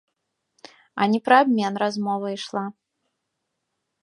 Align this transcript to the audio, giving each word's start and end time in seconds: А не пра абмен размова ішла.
А 1.01 1.07
не 1.11 1.19
пра 1.27 1.37
абмен 1.47 1.73
размова 1.83 2.27
ішла. 2.37 2.65